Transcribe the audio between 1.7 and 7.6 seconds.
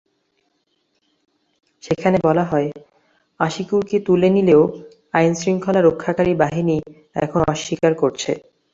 সেখানে বলা হয়, আশিকুরকে তুলে নিলেও আইনশৃঙ্খলা রক্ষাকারী বাহিনী এখন